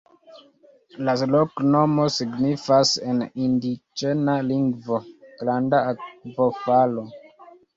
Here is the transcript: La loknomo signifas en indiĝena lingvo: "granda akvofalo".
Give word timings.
La 1.09 1.13
loknomo 1.33 2.05
signifas 2.15 2.93
en 3.11 3.21
indiĝena 3.49 4.39
lingvo: 4.49 5.01
"granda 5.43 5.83
akvofalo". 5.95 7.07